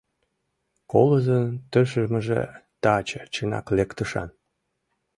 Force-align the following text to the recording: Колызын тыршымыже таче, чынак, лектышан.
Колызын 0.91 1.47
тыршымыже 1.71 2.41
таче, 2.81 3.21
чынак, 3.33 3.65
лектышан. 3.77 4.29